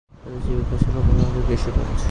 তাদের 0.11 0.41
জীবিকা 0.45 0.75
ছিল 0.77 0.95
প্রধানত 1.05 1.35
কৃষিকাজ। 1.47 1.99